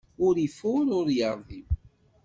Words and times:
Ur 0.25 0.35
ifuṛ, 0.47 0.87
ur 0.99 1.07
iṛdim. 1.19 1.67